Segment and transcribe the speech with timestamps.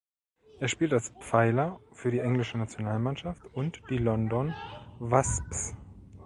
[0.59, 4.51] Er spielt als Pfeiler für die englische Nationalmannschaft und die London
[4.97, 5.75] Wasps.